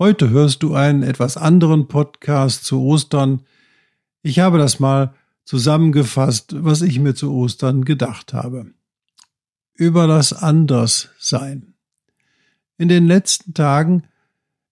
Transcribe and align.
Heute 0.00 0.30
hörst 0.30 0.62
du 0.62 0.74
einen 0.74 1.02
etwas 1.02 1.36
anderen 1.36 1.86
Podcast 1.86 2.64
zu 2.64 2.80
Ostern. 2.80 3.42
Ich 4.22 4.38
habe 4.38 4.56
das 4.56 4.80
mal 4.80 5.12
zusammengefasst, 5.44 6.54
was 6.56 6.80
ich 6.80 6.98
mir 6.98 7.14
zu 7.14 7.34
Ostern 7.34 7.84
gedacht 7.84 8.32
habe. 8.32 8.72
Über 9.74 10.06
das 10.06 10.32
Anderssein. 10.32 11.74
In 12.78 12.88
den 12.88 13.06
letzten 13.06 13.52
Tagen 13.52 14.04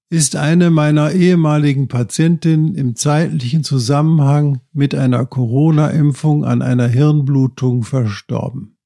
ist 0.09 0.35
eine 0.35 0.71
meiner 0.71 1.13
ehemaligen 1.13 1.89
Patientinnen 1.89 2.75
im 2.75 2.97
zeitlichen 2.97 3.65
Zusammenhang 3.65 4.63
mit 4.73 4.95
einer 4.95 5.27
Corona-Impfung 5.27 6.47
an 6.47 6.63
einer 6.63 6.89
Hirnblutung 6.89 7.83
verstorben. 7.83 8.79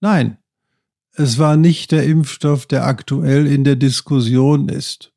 Nein, 0.00 0.36
es 1.12 1.38
war 1.38 1.56
nicht 1.56 1.92
der 1.92 2.02
Impfstoff, 2.02 2.66
der 2.66 2.86
aktuell 2.86 3.46
in 3.46 3.62
der 3.62 3.76
Diskussion 3.76 4.68
ist. 4.68 5.12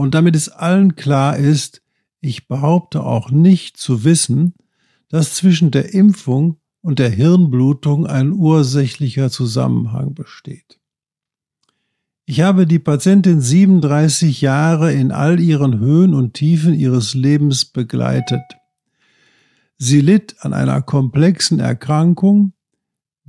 Und 0.00 0.14
damit 0.14 0.34
es 0.34 0.48
allen 0.48 0.96
klar 0.96 1.36
ist, 1.36 1.82
ich 2.22 2.48
behaupte 2.48 3.04
auch 3.04 3.30
nicht 3.30 3.76
zu 3.76 4.02
wissen, 4.02 4.54
dass 5.10 5.34
zwischen 5.34 5.70
der 5.70 5.92
Impfung 5.92 6.56
und 6.80 6.98
der 6.98 7.10
Hirnblutung 7.10 8.06
ein 8.06 8.32
ursächlicher 8.32 9.28
Zusammenhang 9.28 10.14
besteht. 10.14 10.80
Ich 12.24 12.40
habe 12.40 12.66
die 12.66 12.78
Patientin 12.78 13.42
37 13.42 14.40
Jahre 14.40 14.90
in 14.90 15.12
all 15.12 15.38
ihren 15.38 15.80
Höhen 15.80 16.14
und 16.14 16.32
Tiefen 16.32 16.72
ihres 16.72 17.12
Lebens 17.12 17.66
begleitet. 17.66 18.40
Sie 19.76 20.00
litt 20.00 20.36
an 20.40 20.54
einer 20.54 20.80
komplexen 20.80 21.60
Erkrankung, 21.60 22.54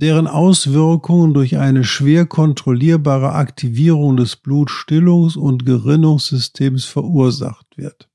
deren 0.02 0.26
Auswirkungen 0.26 1.32
durch 1.32 1.58
eine 1.58 1.84
schwer 1.84 2.26
kontrollierbare 2.26 3.34
Aktivierung 3.34 4.16
des 4.16 4.42
Blutstillungs- 4.42 5.38
und 5.38 5.64
Gerinnungssystems 5.64 6.84
verursacht 6.84 7.78
wird. 7.78 8.08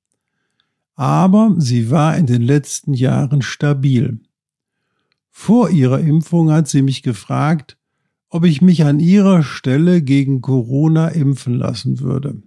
Aber 0.96 1.56
sie 1.60 1.90
war 1.90 2.18
in 2.18 2.26
den 2.26 2.42
letzten 2.42 2.94
Jahren 2.94 3.42
stabil. 3.42 4.20
Vor 5.32 5.70
ihrer 5.70 6.02
Impfung 6.02 6.52
hat 6.52 6.68
sie 6.68 6.82
mich 6.82 7.04
gefragt, 7.04 7.78
ob 8.28 8.44
ich 8.44 8.62
mich 8.62 8.84
an 8.84 9.00
ihrer 9.00 9.42
Stelle 9.42 10.02
gegen 10.02 10.42
Corona 10.42 11.08
impfen 11.08 11.54
lassen 11.54 12.02
würde. 12.02 12.42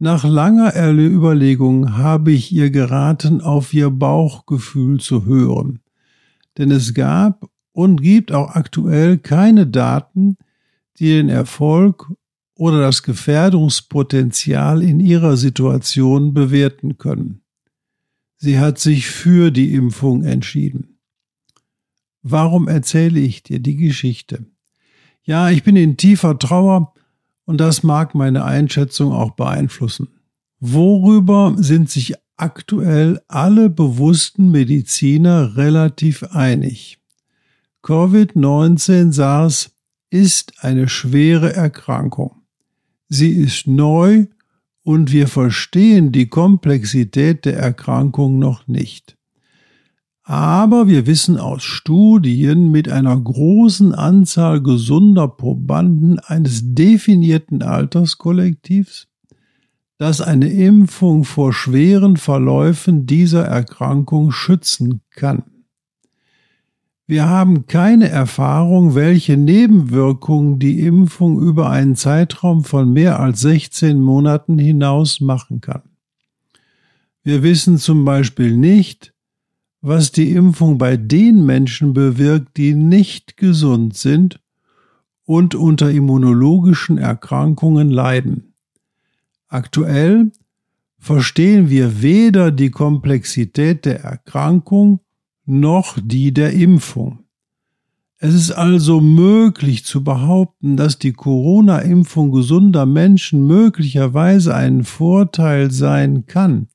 Nach 0.00 0.24
langer 0.24 0.74
Überlegung 0.74 1.96
habe 1.96 2.32
ich 2.32 2.50
ihr 2.50 2.70
geraten, 2.70 3.42
auf 3.42 3.72
ihr 3.72 3.90
Bauchgefühl 3.90 4.98
zu 4.98 5.24
hören, 5.24 5.78
denn 6.58 6.72
es 6.72 6.94
gab 6.94 7.49
und 7.72 8.02
gibt 8.02 8.32
auch 8.32 8.50
aktuell 8.50 9.18
keine 9.18 9.66
Daten, 9.66 10.36
die 10.98 11.08
den 11.08 11.28
Erfolg 11.28 12.12
oder 12.54 12.80
das 12.80 13.02
Gefährdungspotenzial 13.02 14.82
in 14.82 15.00
ihrer 15.00 15.36
Situation 15.36 16.34
bewerten 16.34 16.98
können. 16.98 17.40
Sie 18.36 18.58
hat 18.58 18.78
sich 18.78 19.06
für 19.06 19.50
die 19.50 19.74
Impfung 19.74 20.24
entschieden. 20.24 20.98
Warum 22.22 22.68
erzähle 22.68 23.20
ich 23.20 23.42
dir 23.42 23.60
die 23.60 23.76
Geschichte? 23.76 24.44
Ja, 25.22 25.50
ich 25.50 25.62
bin 25.62 25.76
in 25.76 25.96
tiefer 25.96 26.38
Trauer 26.38 26.92
und 27.44 27.58
das 27.60 27.82
mag 27.82 28.14
meine 28.14 28.44
Einschätzung 28.44 29.12
auch 29.12 29.32
beeinflussen. 29.32 30.08
Worüber 30.58 31.54
sind 31.56 31.88
sich 31.88 32.14
aktuell 32.36 33.20
alle 33.28 33.70
bewussten 33.70 34.50
Mediziner 34.50 35.56
relativ 35.56 36.22
einig? 36.24 36.99
Covid-19 37.82 39.12
SARS 39.12 39.70
ist 40.10 40.52
eine 40.60 40.88
schwere 40.88 41.54
Erkrankung. 41.54 42.42
Sie 43.08 43.30
ist 43.30 43.66
neu 43.66 44.26
und 44.82 45.12
wir 45.12 45.28
verstehen 45.28 46.12
die 46.12 46.28
Komplexität 46.28 47.44
der 47.44 47.56
Erkrankung 47.56 48.38
noch 48.38 48.68
nicht. 48.68 49.16
Aber 50.22 50.88
wir 50.88 51.06
wissen 51.06 51.38
aus 51.38 51.64
Studien 51.64 52.70
mit 52.70 52.88
einer 52.88 53.18
großen 53.18 53.94
Anzahl 53.94 54.62
gesunder 54.62 55.26
Probanden 55.26 56.18
eines 56.18 56.60
definierten 56.62 57.62
Alterskollektivs, 57.62 59.08
dass 59.98 60.20
eine 60.20 60.48
Impfung 60.48 61.24
vor 61.24 61.52
schweren 61.52 62.16
Verläufen 62.16 63.06
dieser 63.06 63.44
Erkrankung 63.44 64.30
schützen 64.32 65.00
kann. 65.10 65.42
Wir 67.10 67.28
haben 67.28 67.66
keine 67.66 68.08
Erfahrung, 68.08 68.94
welche 68.94 69.36
Nebenwirkungen 69.36 70.60
die 70.60 70.78
Impfung 70.78 71.42
über 71.42 71.68
einen 71.68 71.96
Zeitraum 71.96 72.62
von 72.62 72.92
mehr 72.92 73.18
als 73.18 73.40
16 73.40 74.00
Monaten 74.00 74.58
hinaus 74.58 75.20
machen 75.20 75.60
kann. 75.60 75.82
Wir 77.24 77.42
wissen 77.42 77.78
zum 77.78 78.04
Beispiel 78.04 78.56
nicht, 78.56 79.12
was 79.80 80.12
die 80.12 80.30
Impfung 80.30 80.78
bei 80.78 80.96
den 80.96 81.44
Menschen 81.44 81.94
bewirkt, 81.94 82.56
die 82.56 82.74
nicht 82.74 83.36
gesund 83.36 83.96
sind 83.96 84.38
und 85.24 85.56
unter 85.56 85.90
immunologischen 85.90 86.96
Erkrankungen 86.96 87.90
leiden. 87.90 88.54
Aktuell 89.48 90.30
verstehen 90.96 91.70
wir 91.70 92.02
weder 92.02 92.52
die 92.52 92.70
Komplexität 92.70 93.84
der 93.84 94.04
Erkrankung 94.04 95.00
noch 95.50 95.98
die 96.02 96.32
der 96.32 96.52
Impfung. 96.52 97.20
Es 98.18 98.34
ist 98.34 98.52
also 98.52 99.00
möglich 99.00 99.84
zu 99.84 100.04
behaupten, 100.04 100.76
dass 100.76 100.98
die 100.98 101.12
Corona-Impfung 101.12 102.30
gesunder 102.30 102.86
Menschen 102.86 103.46
möglicherweise 103.46 104.54
einen 104.54 104.84
Vorteil 104.84 105.70
sein 105.70 106.26
kann, 106.26 106.68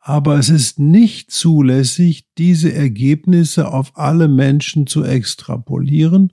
aber 0.00 0.38
es 0.38 0.50
ist 0.50 0.78
nicht 0.78 1.30
zulässig, 1.30 2.26
diese 2.36 2.72
Ergebnisse 2.72 3.72
auf 3.72 3.96
alle 3.96 4.28
Menschen 4.28 4.86
zu 4.86 5.02
extrapolieren 5.02 6.32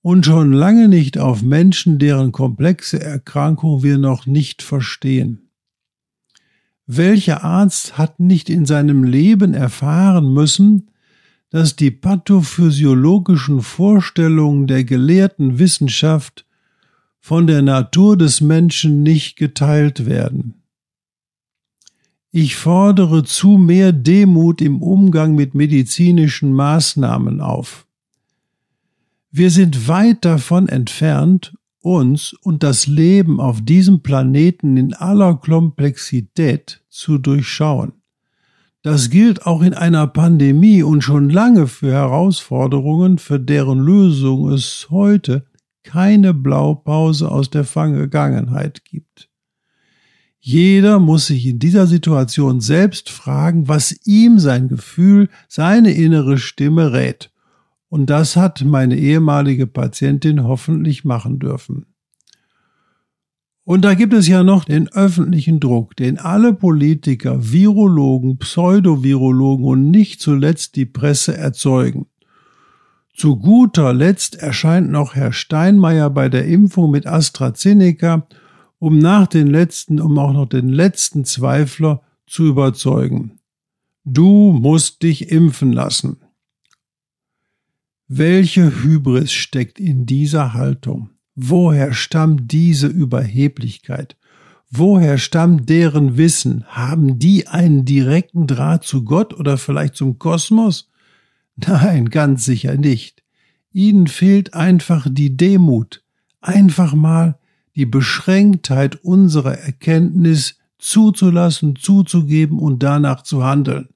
und 0.00 0.24
schon 0.24 0.52
lange 0.52 0.88
nicht 0.88 1.18
auf 1.18 1.42
Menschen, 1.42 1.98
deren 1.98 2.32
komplexe 2.32 3.00
Erkrankung 3.00 3.82
wir 3.82 3.98
noch 3.98 4.24
nicht 4.26 4.62
verstehen. 4.62 5.41
Welcher 6.96 7.42
Arzt 7.42 7.96
hat 7.96 8.20
nicht 8.20 8.50
in 8.50 8.66
seinem 8.66 9.02
Leben 9.02 9.54
erfahren 9.54 10.34
müssen, 10.34 10.90
dass 11.48 11.74
die 11.74 11.90
pathophysiologischen 11.90 13.62
Vorstellungen 13.62 14.66
der 14.66 14.84
gelehrten 14.84 15.58
Wissenschaft 15.58 16.44
von 17.18 17.46
der 17.46 17.62
Natur 17.62 18.18
des 18.18 18.42
Menschen 18.42 19.02
nicht 19.02 19.36
geteilt 19.36 20.04
werden. 20.04 20.62
Ich 22.30 22.56
fordere 22.56 23.24
zu 23.24 23.56
mehr 23.56 23.92
Demut 23.92 24.60
im 24.60 24.82
Umgang 24.82 25.34
mit 25.34 25.54
medizinischen 25.54 26.52
Maßnahmen 26.52 27.40
auf. 27.40 27.86
Wir 29.30 29.50
sind 29.50 29.88
weit 29.88 30.26
davon 30.26 30.68
entfernt, 30.68 31.54
uns 31.82 32.32
und 32.32 32.62
das 32.62 32.86
Leben 32.86 33.40
auf 33.40 33.60
diesem 33.60 34.00
Planeten 34.00 34.76
in 34.76 34.94
aller 34.94 35.34
Komplexität 35.34 36.82
zu 36.88 37.18
durchschauen. 37.18 37.92
Das 38.82 39.10
gilt 39.10 39.46
auch 39.46 39.62
in 39.62 39.74
einer 39.74 40.06
Pandemie 40.08 40.82
und 40.82 41.02
schon 41.02 41.30
lange 41.30 41.68
für 41.68 41.92
Herausforderungen, 41.92 43.18
für 43.18 43.38
deren 43.38 43.78
Lösung 43.78 44.48
es 44.50 44.88
heute 44.90 45.44
keine 45.84 46.34
Blaupause 46.34 47.30
aus 47.30 47.50
der 47.50 47.64
Vergangenheit 47.64 48.84
gibt. 48.84 49.28
Jeder 50.40 50.98
muss 50.98 51.28
sich 51.28 51.46
in 51.46 51.60
dieser 51.60 51.86
Situation 51.86 52.60
selbst 52.60 53.10
fragen, 53.10 53.68
was 53.68 53.96
ihm 54.04 54.40
sein 54.40 54.66
Gefühl, 54.66 55.28
seine 55.46 55.92
innere 55.92 56.36
Stimme 56.36 56.92
rät. 56.92 57.31
Und 57.92 58.08
das 58.08 58.36
hat 58.36 58.64
meine 58.64 58.96
ehemalige 58.96 59.66
Patientin 59.66 60.44
hoffentlich 60.44 61.04
machen 61.04 61.38
dürfen. 61.38 61.84
Und 63.64 63.84
da 63.84 63.92
gibt 63.92 64.14
es 64.14 64.26
ja 64.26 64.42
noch 64.42 64.64
den 64.64 64.88
öffentlichen 64.88 65.60
Druck, 65.60 65.94
den 65.96 66.18
alle 66.18 66.54
Politiker, 66.54 67.52
Virologen, 67.52 68.38
Pseudovirologen 68.38 69.66
und 69.66 69.90
nicht 69.90 70.22
zuletzt 70.22 70.76
die 70.76 70.86
Presse 70.86 71.36
erzeugen. 71.36 72.06
Zu 73.14 73.36
guter 73.36 73.92
Letzt 73.92 74.36
erscheint 74.36 74.90
noch 74.90 75.14
Herr 75.14 75.34
Steinmeier 75.34 76.08
bei 76.08 76.30
der 76.30 76.46
Impfung 76.46 76.90
mit 76.92 77.06
AstraZeneca 77.06 78.26
um 78.78 79.00
nach 79.00 79.26
den 79.26 79.48
letzten, 79.48 80.00
um 80.00 80.18
auch 80.18 80.32
noch 80.32 80.46
den 80.46 80.70
letzten 80.70 81.26
Zweifler 81.26 82.00
zu 82.26 82.46
überzeugen. 82.46 83.38
Du 84.06 84.58
musst 84.58 85.02
dich 85.02 85.30
impfen 85.30 85.74
lassen. 85.74 86.21
Welche 88.14 88.82
Hybris 88.82 89.32
steckt 89.32 89.80
in 89.80 90.04
dieser 90.04 90.52
Haltung? 90.52 91.08
Woher 91.34 91.94
stammt 91.94 92.52
diese 92.52 92.86
Überheblichkeit? 92.86 94.18
Woher 94.70 95.16
stammt 95.16 95.70
deren 95.70 96.18
Wissen? 96.18 96.66
Haben 96.66 97.18
die 97.18 97.48
einen 97.48 97.86
direkten 97.86 98.46
Draht 98.46 98.84
zu 98.84 99.04
Gott 99.04 99.32
oder 99.32 99.56
vielleicht 99.56 99.96
zum 99.96 100.18
Kosmos? 100.18 100.90
Nein, 101.56 102.10
ganz 102.10 102.44
sicher 102.44 102.76
nicht. 102.76 103.22
Ihnen 103.72 104.08
fehlt 104.08 104.52
einfach 104.52 105.06
die 105.10 105.34
Demut, 105.34 106.04
einfach 106.42 106.92
mal 106.92 107.38
die 107.76 107.86
Beschränktheit 107.86 108.96
unserer 108.96 109.56
Erkenntnis 109.56 110.58
zuzulassen, 110.76 111.76
zuzugeben 111.76 112.58
und 112.58 112.82
danach 112.82 113.22
zu 113.22 113.42
handeln. 113.42 113.88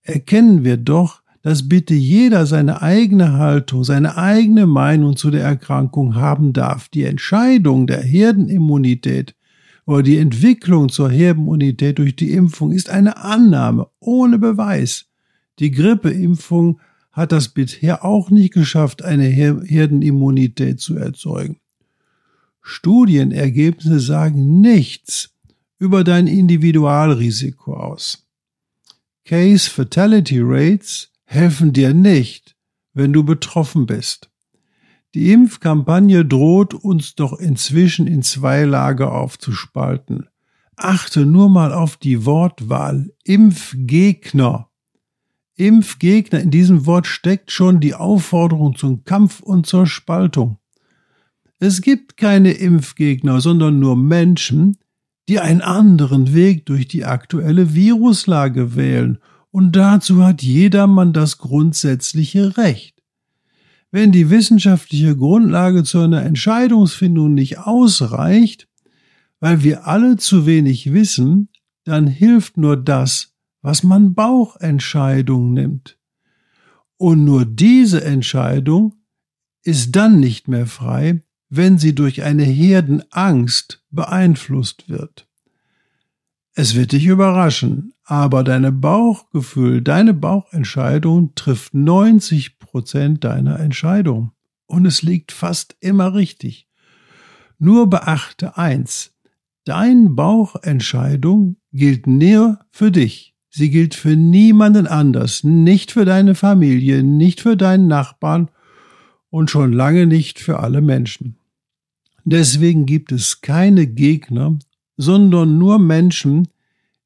Erkennen 0.00 0.64
wir 0.64 0.78
doch, 0.78 1.20
dass 1.46 1.68
bitte 1.68 1.94
jeder 1.94 2.44
seine 2.44 2.82
eigene 2.82 3.34
Haltung, 3.34 3.84
seine 3.84 4.16
eigene 4.16 4.66
Meinung 4.66 5.14
zu 5.14 5.30
der 5.30 5.44
Erkrankung 5.44 6.16
haben 6.16 6.52
darf. 6.52 6.88
Die 6.88 7.04
Entscheidung 7.04 7.86
der 7.86 8.02
Herdenimmunität 8.02 9.36
oder 9.84 10.02
die 10.02 10.18
Entwicklung 10.18 10.88
zur 10.88 11.08
Herdenimmunität 11.08 11.98
durch 12.00 12.16
die 12.16 12.32
Impfung 12.32 12.72
ist 12.72 12.90
eine 12.90 13.18
Annahme 13.18 13.86
ohne 14.00 14.40
Beweis. 14.40 15.06
Die 15.60 15.70
Grippeimpfung 15.70 16.80
hat 17.12 17.30
das 17.30 17.50
bisher 17.50 18.04
auch 18.04 18.30
nicht 18.30 18.52
geschafft, 18.52 19.04
eine 19.04 19.26
Herdenimmunität 19.26 20.80
zu 20.80 20.96
erzeugen. 20.96 21.60
Studienergebnisse 22.60 24.00
sagen 24.00 24.60
nichts 24.60 25.30
über 25.78 26.02
dein 26.02 26.26
Individualrisiko 26.26 27.74
aus. 27.74 28.26
Case 29.24 29.70
Fatality 29.70 30.40
Rates 30.42 31.12
helfen 31.26 31.72
dir 31.72 31.92
nicht, 31.92 32.56
wenn 32.94 33.12
du 33.12 33.24
betroffen 33.24 33.86
bist. 33.86 34.30
Die 35.14 35.32
Impfkampagne 35.32 36.24
droht 36.24 36.74
uns 36.74 37.14
doch 37.14 37.38
inzwischen 37.38 38.06
in 38.06 38.22
zwei 38.22 38.64
Lager 38.64 39.12
aufzuspalten. 39.12 40.28
Achte 40.76 41.24
nur 41.26 41.48
mal 41.48 41.72
auf 41.72 41.96
die 41.96 42.24
Wortwahl 42.26 43.10
Impfgegner. 43.24 44.68
Impfgegner, 45.54 46.40
in 46.40 46.50
diesem 46.50 46.84
Wort 46.84 47.06
steckt 47.06 47.50
schon 47.50 47.80
die 47.80 47.94
Aufforderung 47.94 48.76
zum 48.76 49.04
Kampf 49.04 49.40
und 49.40 49.66
zur 49.66 49.86
Spaltung. 49.86 50.58
Es 51.58 51.80
gibt 51.80 52.18
keine 52.18 52.52
Impfgegner, 52.52 53.40
sondern 53.40 53.78
nur 53.78 53.96
Menschen, 53.96 54.76
die 55.28 55.40
einen 55.40 55.62
anderen 55.62 56.34
Weg 56.34 56.66
durch 56.66 56.86
die 56.88 57.06
aktuelle 57.06 57.74
Viruslage 57.74 58.76
wählen, 58.76 59.18
und 59.56 59.72
dazu 59.72 60.22
hat 60.22 60.42
jedermann 60.42 61.14
das 61.14 61.38
grundsätzliche 61.38 62.58
Recht. 62.58 63.02
Wenn 63.90 64.12
die 64.12 64.28
wissenschaftliche 64.28 65.16
Grundlage 65.16 65.82
zu 65.82 66.00
einer 66.00 66.24
Entscheidungsfindung 66.24 67.32
nicht 67.32 67.60
ausreicht, 67.60 68.68
weil 69.40 69.62
wir 69.62 69.86
alle 69.86 70.18
zu 70.18 70.44
wenig 70.44 70.92
wissen, 70.92 71.48
dann 71.84 72.06
hilft 72.06 72.58
nur 72.58 72.76
das, 72.76 73.32
was 73.62 73.82
man 73.82 74.12
Bauchentscheidung 74.12 75.54
nimmt. 75.54 75.98
Und 76.98 77.24
nur 77.24 77.46
diese 77.46 78.04
Entscheidung 78.04 78.96
ist 79.62 79.96
dann 79.96 80.20
nicht 80.20 80.48
mehr 80.48 80.66
frei, 80.66 81.22
wenn 81.48 81.78
sie 81.78 81.94
durch 81.94 82.24
eine 82.24 82.44
Herdenangst 82.44 83.82
beeinflusst 83.90 84.90
wird. 84.90 85.25
Es 86.58 86.74
wird 86.74 86.92
dich 86.92 87.04
überraschen, 87.04 87.92
aber 88.02 88.42
deine 88.42 88.72
Bauchgefühl, 88.72 89.82
deine 89.82 90.14
Bauchentscheidung 90.14 91.34
trifft 91.34 91.74
90 91.74 92.58
Prozent 92.58 93.24
deiner 93.24 93.60
Entscheidung. 93.60 94.32
Und 94.64 94.86
es 94.86 95.02
liegt 95.02 95.32
fast 95.32 95.76
immer 95.80 96.14
richtig. 96.14 96.66
Nur 97.58 97.90
beachte 97.90 98.56
eins. 98.56 99.12
Dein 99.66 100.16
Bauchentscheidung 100.16 101.56
gilt 101.72 102.06
nur 102.06 102.58
für 102.70 102.90
dich. 102.90 103.34
Sie 103.50 103.68
gilt 103.68 103.94
für 103.94 104.16
niemanden 104.16 104.86
anders, 104.86 105.44
nicht 105.44 105.92
für 105.92 106.06
deine 106.06 106.34
Familie, 106.34 107.02
nicht 107.02 107.42
für 107.42 107.58
deinen 107.58 107.86
Nachbarn 107.86 108.50
und 109.28 109.50
schon 109.50 109.74
lange 109.74 110.06
nicht 110.06 110.40
für 110.40 110.60
alle 110.60 110.80
Menschen. 110.80 111.36
Deswegen 112.24 112.86
gibt 112.86 113.12
es 113.12 113.42
keine 113.42 113.86
Gegner, 113.86 114.58
sondern 114.96 115.58
nur 115.58 115.78
Menschen, 115.78 116.48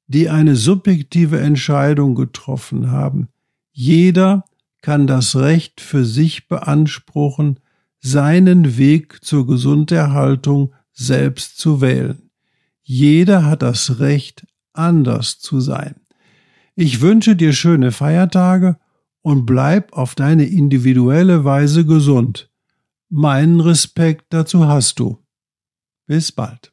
die 0.06 0.28
eine 0.28 0.56
subjektive 0.56 1.40
Entscheidung 1.40 2.14
getroffen 2.14 2.90
haben. 2.90 3.28
Jeder 3.72 4.44
kann 4.82 5.06
das 5.06 5.36
Recht 5.36 5.80
für 5.80 6.04
sich 6.04 6.48
beanspruchen, 6.48 7.60
seinen 8.00 8.76
Weg 8.78 9.24
zur 9.24 9.46
Gesunderhaltung 9.46 10.72
selbst 10.92 11.58
zu 11.58 11.80
wählen. 11.80 12.30
Jeder 12.82 13.44
hat 13.44 13.62
das 13.62 14.00
Recht, 14.00 14.46
anders 14.72 15.38
zu 15.38 15.60
sein. 15.60 15.96
Ich 16.74 17.00
wünsche 17.00 17.36
dir 17.36 17.52
schöne 17.52 17.92
Feiertage 17.92 18.78
und 19.22 19.44
bleib 19.46 19.92
auf 19.92 20.14
deine 20.14 20.46
individuelle 20.46 21.44
Weise 21.44 21.84
gesund. 21.84 22.50
Meinen 23.08 23.60
Respekt 23.60 24.26
dazu 24.30 24.66
hast 24.66 24.98
du. 24.98 25.18
Bis 26.06 26.32
bald. 26.32 26.72